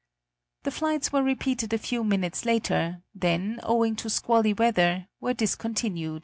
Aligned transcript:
The 0.63 0.71
flights 0.71 1.13
were 1.13 1.21
repeated 1.21 1.73
a 1.73 1.77
few 1.77 2.03
minutes 2.03 2.43
later, 2.43 3.03
then, 3.13 3.59
owing 3.61 3.95
to 3.97 4.09
squally 4.09 4.51
weather, 4.51 5.07
were 5.19 5.35
discontinued 5.35 5.99
for 6.01 6.07
11 6.07 6.15
days. 6.15 6.19